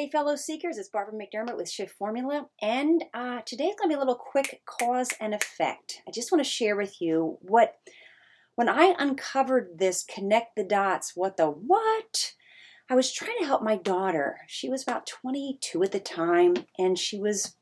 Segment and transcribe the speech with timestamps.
[0.00, 3.94] Hey, fellow seekers, it's Barbara McDermott with Shift Formula, and uh, today's going to be
[3.96, 6.00] a little quick cause and effect.
[6.08, 7.74] I just want to share with you what,
[8.54, 12.32] when I uncovered this connect the dots, what the what,
[12.88, 14.38] I was trying to help my daughter.
[14.46, 17.56] She was about 22 at the time, and she was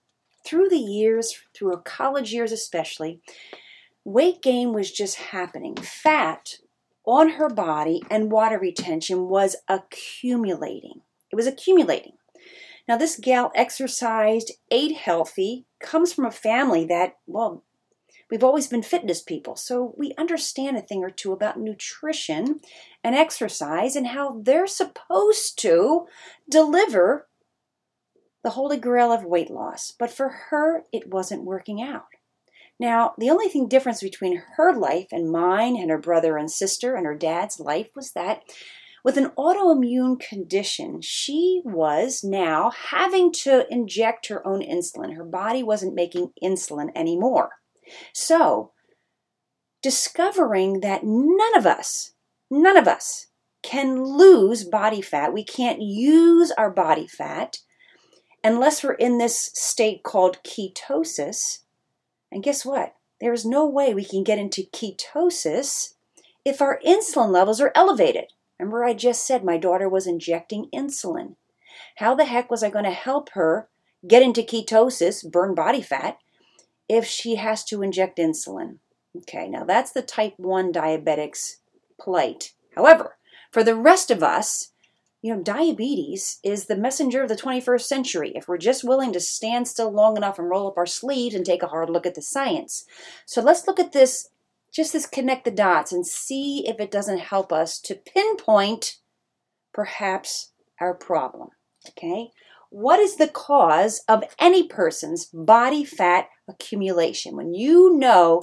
[0.46, 3.20] through the years, through her college years especially,
[4.04, 5.74] weight gain was just happening.
[5.74, 6.50] Fat
[7.04, 11.00] on her body and water retention was accumulating.
[11.32, 12.12] It was accumulating.
[12.88, 17.64] Now, this gal exercised, ate healthy, comes from a family that, well,
[18.30, 22.60] we've always been fitness people, so we understand a thing or two about nutrition
[23.04, 26.06] and exercise and how they're supposed to
[26.50, 27.28] deliver
[28.42, 29.92] the holy grail of weight loss.
[29.96, 32.06] But for her, it wasn't working out.
[32.80, 36.94] Now, the only thing difference between her life and mine and her brother and sister
[36.94, 38.44] and her dad's life was that
[39.08, 45.16] with an autoimmune condition, she was now having to inject her own insulin.
[45.16, 47.52] Her body wasn't making insulin anymore.
[48.12, 48.72] So,
[49.80, 52.12] discovering that none of us,
[52.50, 53.28] none of us
[53.62, 57.60] can lose body fat, we can't use our body fat
[58.44, 61.60] unless we're in this state called ketosis.
[62.30, 62.92] And guess what?
[63.22, 65.94] There is no way we can get into ketosis
[66.44, 68.26] if our insulin levels are elevated.
[68.58, 71.36] Remember, I just said my daughter was injecting insulin.
[71.96, 73.68] How the heck was I going to help her
[74.06, 76.18] get into ketosis, burn body fat,
[76.88, 78.78] if she has to inject insulin?
[79.16, 81.58] Okay, now that's the type 1 diabetic's
[82.00, 82.52] plight.
[82.74, 83.16] However,
[83.50, 84.72] for the rest of us,
[85.22, 89.20] you know, diabetes is the messenger of the 21st century if we're just willing to
[89.20, 92.14] stand still long enough and roll up our sleeves and take a hard look at
[92.14, 92.84] the science.
[93.26, 94.28] So let's look at this
[94.72, 98.98] just this connect the dots and see if it doesn't help us to pinpoint
[99.72, 101.48] perhaps our problem.
[101.88, 102.30] Okay?
[102.70, 107.34] What is the cause of any person's body fat accumulation?
[107.34, 108.40] When you know,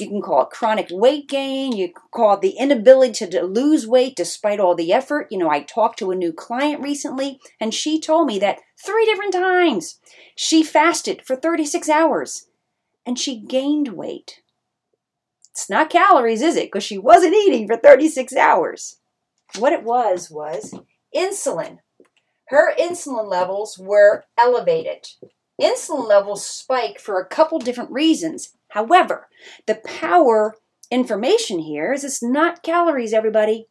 [0.00, 3.86] you can call it chronic weight gain, you can call it the inability to lose
[3.86, 5.28] weight despite all the effort.
[5.30, 9.04] You know, I talked to a new client recently and she told me that three
[9.04, 10.00] different times
[10.34, 12.46] she fasted for 36 hours
[13.06, 14.40] and she gained weight.
[15.60, 16.68] It's not calories, is it?
[16.68, 18.96] Because she wasn't eating for 36 hours.
[19.58, 20.74] What it was was
[21.14, 21.80] insulin.
[22.48, 25.08] Her insulin levels were elevated.
[25.60, 28.56] Insulin levels spike for a couple different reasons.
[28.68, 29.28] However,
[29.66, 30.54] the power
[30.90, 33.68] information here is it's not calories, everybody.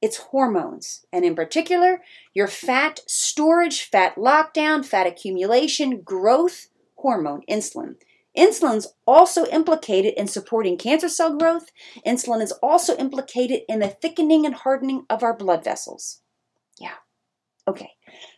[0.00, 1.04] It's hormones.
[1.12, 2.00] And in particular,
[2.32, 7.96] your fat storage, fat lockdown, fat accumulation, growth hormone, insulin.
[8.36, 11.70] Insulin's also implicated in supporting cancer cell growth.
[12.06, 16.20] Insulin is also implicated in the thickening and hardening of our blood vessels.
[16.78, 16.94] Yeah.
[17.66, 17.90] Okay.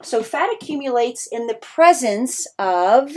[0.02, 3.16] So fat accumulates in the presence of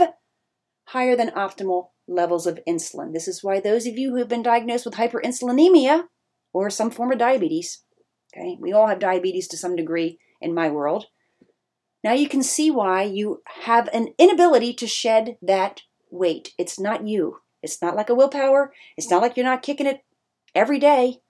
[0.88, 3.12] higher than optimal levels of insulin.
[3.12, 6.04] This is why those of you who have been diagnosed with hyperinsulinemia
[6.52, 7.82] or some form of diabetes,
[8.34, 11.06] okay, we all have diabetes to some degree in my world.
[12.04, 16.52] Now you can see why you have an inability to shed that weight.
[16.58, 17.40] It's not you.
[17.62, 18.72] It's not like a willpower.
[18.96, 20.04] It's not like you're not kicking it
[20.54, 21.20] every day.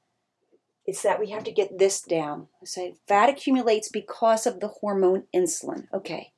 [0.85, 2.47] It's that we have to get this down.
[2.65, 5.87] Say fat accumulates because of the hormone insulin.
[5.93, 6.33] Okay.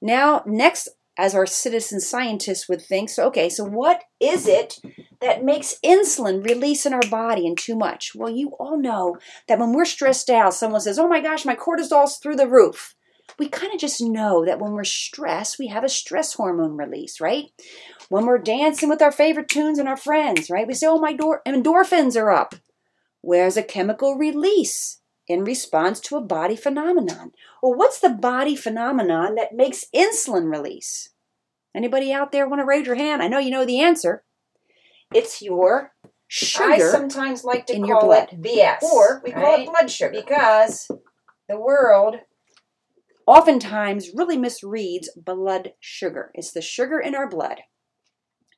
[0.00, 4.78] Now, next, as our citizen scientists would think, so okay, so what is it
[5.20, 8.12] that makes insulin release in our body and too much?
[8.14, 9.16] Well, you all know
[9.48, 12.94] that when we're stressed out, someone says, Oh my gosh, my cortisol's through the roof
[13.38, 17.20] we kind of just know that when we're stressed, we have a stress hormone release,
[17.20, 17.46] right?
[18.08, 20.66] When we're dancing with our favorite tunes and our friends, right?
[20.66, 22.54] We say, oh, my door- endorphins are up.
[23.20, 27.32] Where's a chemical release in response to a body phenomenon?
[27.62, 31.10] Well, what's the body phenomenon that makes insulin release?
[31.74, 33.22] Anybody out there want to raise your hand?
[33.22, 34.22] I know you know the answer.
[35.12, 35.92] It's your
[36.28, 36.64] sugar.
[36.72, 38.28] I sometimes like to in call your blood.
[38.32, 38.82] it BS.
[38.82, 39.60] Or we call right?
[39.60, 40.12] it blood sugar.
[40.12, 40.88] because
[41.48, 42.16] the world
[43.26, 46.30] oftentimes really misreads blood sugar.
[46.34, 47.62] It's the sugar in our blood.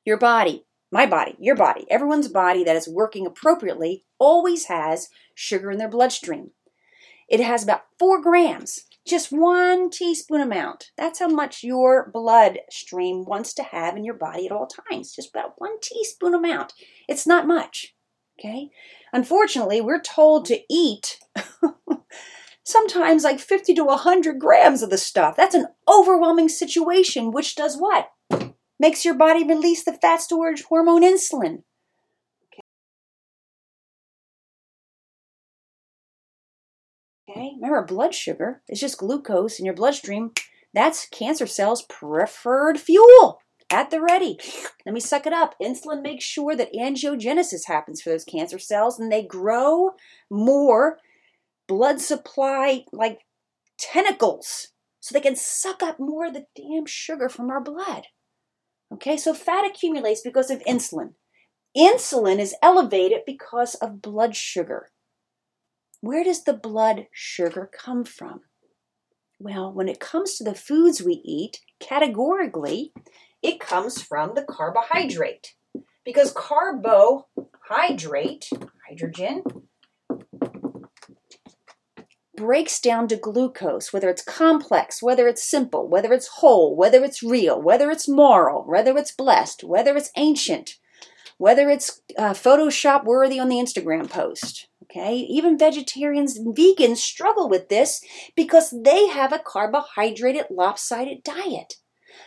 [0.05, 5.71] Your body, my body, your body, everyone's body that is working appropriately always has sugar
[5.71, 6.51] in their bloodstream.
[7.27, 10.91] It has about four grams, just one teaspoon amount.
[10.97, 15.29] That's how much your bloodstream wants to have in your body at all times, just
[15.29, 16.73] about one teaspoon amount.
[17.07, 17.95] It's not much,
[18.39, 18.69] okay?
[19.13, 21.19] Unfortunately, we're told to eat
[22.69, 25.35] sometimes like 50 to 100 grams of the stuff.
[25.35, 28.11] That's an overwhelming situation, which does what?
[28.79, 31.63] Makes your body release the fat storage hormone insulin.
[37.29, 40.31] Okay, remember blood sugar is just glucose in your bloodstream
[40.73, 43.39] That's cancer cells' preferred fuel
[43.71, 44.39] at the ready.
[44.85, 45.55] Let me suck it up.
[45.61, 49.91] Insulin makes sure that angiogenesis happens for those cancer cells and they grow
[50.29, 50.97] more
[51.69, 53.19] blood supply like
[53.79, 58.07] tentacles so they can suck up more of the damn sugar from our blood.
[58.91, 61.13] Okay, so fat accumulates because of insulin.
[61.77, 64.89] Insulin is elevated because of blood sugar.
[66.01, 68.41] Where does the blood sugar come from?
[69.39, 72.91] Well, when it comes to the foods we eat, categorically,
[73.43, 75.53] it comes from the carbohydrate.
[76.03, 78.49] Because carbohydrate,
[78.87, 79.43] hydrogen,
[82.39, 87.21] breaks down to glucose, whether it's complex, whether it's simple, whether it's whole, whether it's
[87.21, 90.77] real, whether it's moral, whether it's blessed, whether it's ancient,
[91.37, 94.67] whether it's uh, Photoshop worthy on the Instagram post.
[94.83, 98.01] Okay, even vegetarians and vegans struggle with this
[98.35, 101.75] because they have a carbohydrate lopsided diet.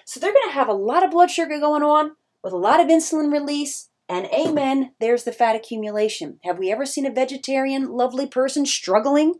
[0.04, 2.12] So they're going to have a lot of blood sugar going on
[2.44, 3.88] with a lot of insulin release.
[4.08, 6.38] And amen, there's the fat accumulation.
[6.44, 9.36] Have we ever seen a vegetarian, lovely person struggling?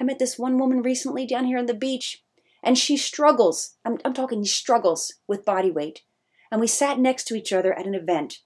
[0.00, 2.22] I met this one woman recently down here on the beach,
[2.62, 3.76] and she struggles.
[3.84, 6.02] I'm, I'm talking struggles with body weight.
[6.50, 8.38] And we sat next to each other at an event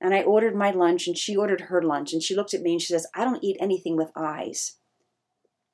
[0.00, 2.72] and I ordered my lunch and she ordered her lunch and she looked at me
[2.72, 4.78] and she says, I don't eat anything with eyes.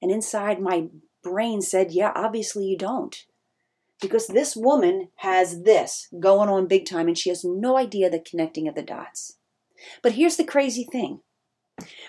[0.03, 0.89] And inside my
[1.23, 3.25] brain said, Yeah, obviously you don't.
[4.01, 8.21] Because this woman has this going on big time and she has no idea the
[8.21, 9.39] connecting of the dots.
[10.03, 11.21] But here's the crazy thing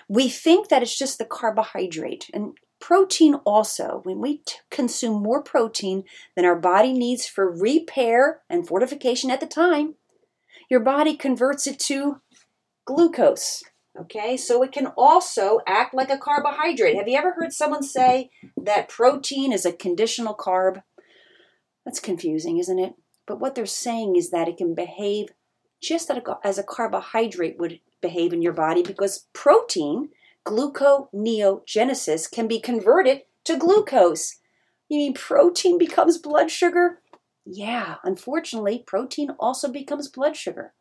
[0.08, 4.00] we think that it's just the carbohydrate and protein also.
[4.04, 6.04] When we t- consume more protein
[6.34, 9.94] than our body needs for repair and fortification at the time,
[10.70, 12.20] your body converts it to
[12.84, 13.62] glucose.
[13.98, 16.96] Okay, so it can also act like a carbohydrate.
[16.96, 20.82] Have you ever heard someone say that protein is a conditional carb?
[21.84, 22.94] That's confusing, isn't it?
[23.26, 25.30] But what they're saying is that it can behave
[25.82, 26.10] just
[26.44, 30.10] as a carbohydrate would behave in your body because protein,
[30.46, 34.36] gluconeogenesis, can be converted to glucose.
[34.88, 37.00] You mean protein becomes blood sugar?
[37.44, 40.74] Yeah, unfortunately, protein also becomes blood sugar.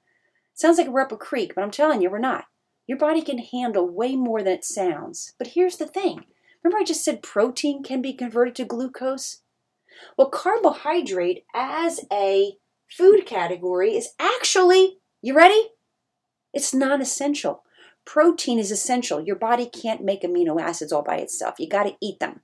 [0.53, 2.45] Sounds like we're up a creek, but I'm telling you, we're not.
[2.87, 5.33] Your body can handle way more than it sounds.
[5.37, 6.25] But here's the thing
[6.63, 9.41] remember, I just said protein can be converted to glucose?
[10.17, 12.53] Well, carbohydrate as a
[12.89, 15.69] food category is actually, you ready?
[16.53, 17.63] It's non essential.
[18.05, 19.21] Protein is essential.
[19.21, 21.55] Your body can't make amino acids all by itself.
[21.59, 22.41] You got to eat them.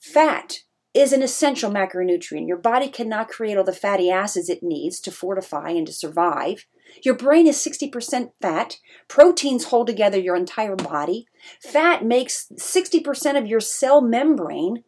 [0.00, 0.58] Fat
[0.94, 2.46] is an essential macronutrient.
[2.46, 6.66] Your body cannot create all the fatty acids it needs to fortify and to survive.
[7.02, 8.78] Your brain is 60% fat.
[9.08, 11.26] Proteins hold together your entire body.
[11.60, 14.84] Fat makes 60% of your cell membrane.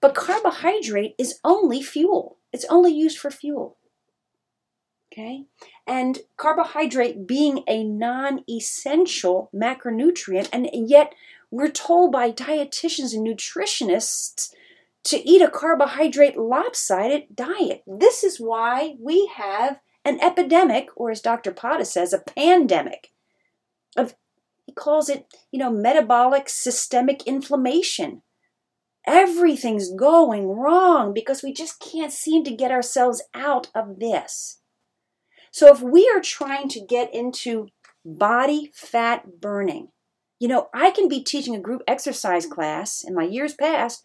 [0.00, 3.76] But carbohydrate is only fuel, it's only used for fuel.
[5.16, 5.44] Okay?
[5.86, 11.14] And carbohydrate being a non essential macronutrient, and yet
[11.50, 14.52] we're told by dietitians and nutritionists
[15.04, 17.82] to eat a carbohydrate lopsided diet.
[17.86, 21.52] This is why we have an epidemic, or as Dr.
[21.52, 23.12] Pata says, a pandemic
[23.96, 24.14] of
[24.66, 28.22] he calls it, you know, metabolic systemic inflammation.
[29.06, 34.58] Everything's going wrong because we just can't seem to get ourselves out of this.
[35.56, 37.68] So if we are trying to get into
[38.04, 39.88] body fat burning,
[40.38, 44.02] you know, I can be teaching a group exercise class in my years past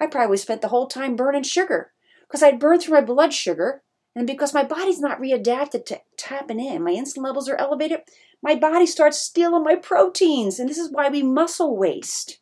[0.00, 1.92] I probably spent the whole time burning sugar
[2.22, 3.82] because I'd burned through my blood sugar.
[4.16, 8.00] And because my body's not readapted to tapping in, my insulin levels are elevated,
[8.42, 10.58] my body starts stealing my proteins.
[10.58, 12.40] And this is why we muscle waste.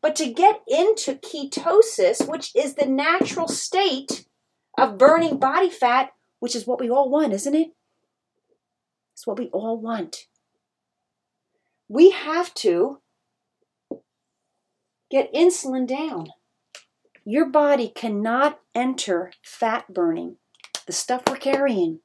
[0.00, 4.24] But to get into ketosis, which is the natural state
[4.78, 7.72] of burning body fat, which is what we all want, isn't it?
[9.20, 10.28] It's what we all want.
[11.90, 13.02] We have to
[15.10, 16.28] get insulin down.
[17.26, 20.36] Your body cannot enter fat burning.
[20.86, 22.00] The stuff we're carrying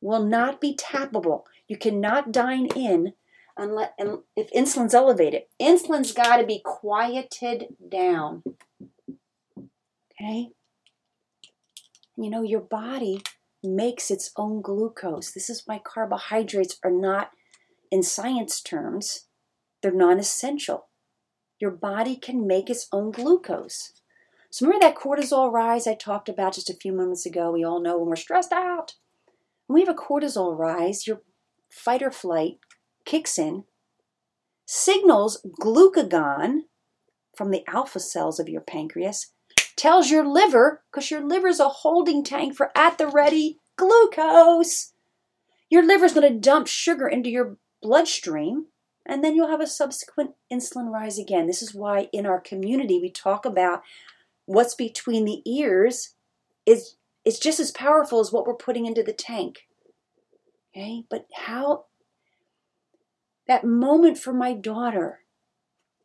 [0.00, 1.44] will not be tappable.
[1.68, 3.12] You cannot dine in
[3.56, 3.92] unless
[4.34, 5.42] if insulin's elevated.
[5.62, 8.42] Insulin's got to be quieted down.
[10.20, 10.48] Okay?
[12.16, 13.22] You know, your body
[13.62, 15.32] makes its own glucose.
[15.32, 17.30] This is why carbohydrates are not,
[17.90, 19.26] in science terms,
[19.82, 20.88] they're non essential.
[21.58, 23.92] Your body can make its own glucose.
[24.50, 27.50] So remember that cortisol rise I talked about just a few moments ago?
[27.50, 28.94] We all know when we're stressed out.
[29.66, 31.22] When we have a cortisol rise, your
[31.70, 32.58] fight or flight
[33.04, 33.64] kicks in,
[34.66, 36.62] signals glucagon
[37.36, 39.32] from the alpha cells of your pancreas
[39.76, 44.92] tells your liver, because your liver is a holding tank for at the ready glucose.
[45.68, 48.66] Your liver's going to dump sugar into your bloodstream,
[49.04, 51.46] and then you'll have a subsequent insulin rise again.
[51.46, 53.82] This is why in our community we talk about
[54.46, 56.14] what's between the ears
[56.64, 59.66] is it's just as powerful as what we're putting into the tank.
[60.72, 61.04] Okay?
[61.10, 61.86] But how
[63.46, 65.20] that moment for my daughter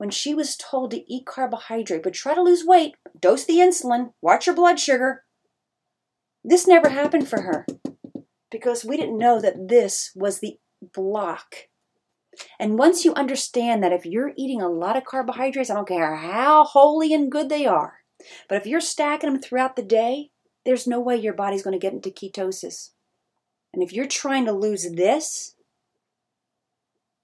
[0.01, 4.11] when she was told to eat carbohydrate but try to lose weight, dose the insulin,
[4.19, 5.25] watch your blood sugar.
[6.43, 7.67] This never happened for her
[8.49, 10.57] because we didn't know that this was the
[10.91, 11.67] block.
[12.59, 16.15] And once you understand that if you're eating a lot of carbohydrates, I don't care
[16.15, 17.99] how holy and good they are,
[18.49, 20.31] but if you're stacking them throughout the day,
[20.65, 22.89] there's no way your body's going to get into ketosis.
[23.71, 25.53] And if you're trying to lose this,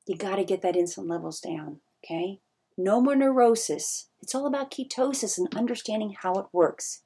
[0.05, 2.39] you got to get that insulin levels down, okay?
[2.77, 4.09] No more neurosis.
[4.21, 7.01] It's all about ketosis and understanding how it works.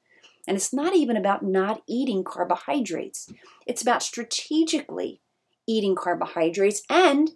[0.46, 3.30] And it's not even about not eating carbohydrates,
[3.66, 5.20] it's about strategically
[5.68, 7.30] eating carbohydrates and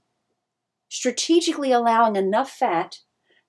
[0.89, 2.99] strategically allowing enough fat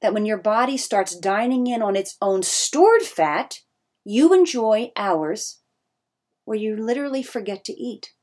[0.02, 3.62] that when your body starts dining in on its own stored fat,
[4.06, 5.60] you enjoy hours
[6.46, 8.14] where you literally forget to eat.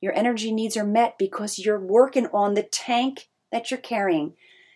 [0.00, 4.34] Your energy needs are met because you're working on the tank that you're carrying.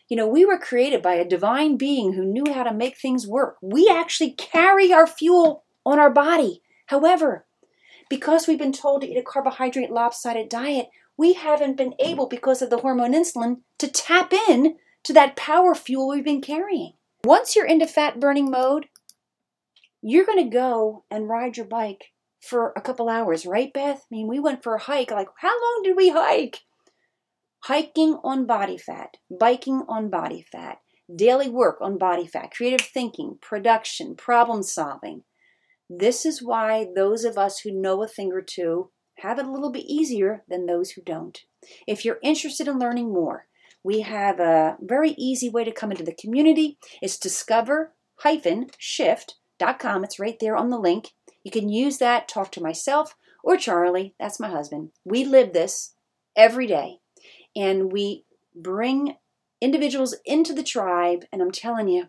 [0.09, 3.27] You know, we were created by a divine being who knew how to make things
[3.27, 3.57] work.
[3.61, 6.63] We actually carry our fuel on our body.
[6.87, 7.47] However,
[8.09, 12.63] because we've been told to eat a carbohydrate lopsided diet, we haven't been able, because
[12.63, 16.93] of the hormone insulin, to tap in to that power fuel we've been carrying.
[17.25, 18.87] Once you're into fat burning mode,
[20.03, 24.03] you're going to go and ride your bike for a couple hours, right, Beth?
[24.03, 25.11] I mean, we went for a hike.
[25.11, 26.61] Like, how long did we hike?
[27.67, 30.79] Hiking on body fat, biking on body fat,
[31.13, 35.25] daily work on body fat, creative thinking, production, problem solving.
[35.91, 39.51] This is why those of us who know a thing or two have it a
[39.51, 41.43] little bit easier than those who don't.
[41.89, 43.49] If you're interested in learning more,
[43.83, 46.79] we have a very easy way to come into the community.
[47.03, 50.05] It's discover-shift.com.
[50.05, 51.15] It's right there on the link.
[51.43, 54.93] You can use that, talk to myself or Charlie, that's my husband.
[55.05, 55.95] We live this
[56.37, 57.01] every day
[57.57, 59.17] and we bring
[59.61, 61.25] individuals into the tribe.
[61.33, 62.09] And I'm telling you,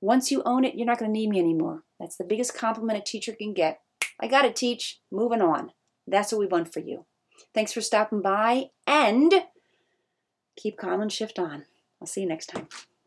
[0.00, 1.82] once you own it, you're not going to need me anymore.
[1.98, 3.80] That's the biggest compliment a teacher can get.
[4.20, 5.00] I got to teach.
[5.10, 5.72] Moving on.
[6.06, 7.06] That's what we want for you.
[7.54, 9.32] Thanks for stopping by and
[10.56, 11.64] keep calm and shift on.
[12.00, 12.68] I'll see you next time.